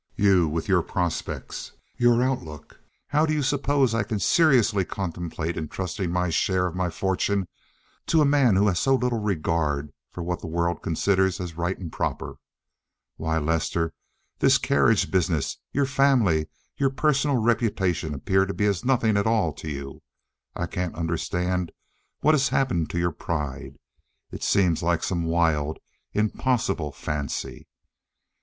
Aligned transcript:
You 0.15 0.47
with 0.47 0.67
your 0.67 0.81
prospects! 0.81 1.73
Your 1.95 2.23
outlook! 2.23 2.81
How 3.09 3.27
do 3.27 3.33
you 3.35 3.43
suppose 3.43 3.93
I 3.93 4.01
can 4.01 4.17
seriously 4.17 4.83
contemplate 4.83 5.55
entrusting 5.55 6.17
any 6.17 6.31
share 6.31 6.65
of 6.65 6.75
my 6.75 6.89
fortune 6.89 7.47
to 8.07 8.19
a 8.19 8.25
man 8.25 8.55
who 8.55 8.67
has 8.67 8.79
so 8.79 8.95
little 8.95 9.19
regard 9.21 9.93
for 10.11 10.23
what 10.23 10.39
the 10.39 10.47
world 10.47 10.81
considers 10.81 11.39
as 11.39 11.55
right 11.55 11.77
and 11.77 11.91
proper? 11.91 12.37
Why, 13.17 13.37
Lester, 13.37 13.93
this 14.39 14.57
carriage 14.57 15.11
business, 15.11 15.57
your 15.71 15.85
family, 15.85 16.47
your 16.77 16.89
personal 16.89 17.37
reputation 17.37 18.15
appear 18.15 18.47
to 18.47 18.55
be 18.55 18.65
as 18.65 18.83
nothing 18.83 19.17
at 19.17 19.27
all 19.27 19.53
to 19.53 19.69
you. 19.69 20.01
I 20.55 20.65
can't 20.65 20.95
understand 20.95 21.71
what 22.21 22.33
has 22.33 22.49
happened 22.49 22.89
to 22.89 22.97
your 22.97 23.11
pride. 23.11 23.77
It 24.31 24.41
seems 24.41 24.81
like 24.81 25.03
some 25.03 25.25
wild, 25.25 25.77
impossible 26.11 26.91
fancy." 26.91 27.67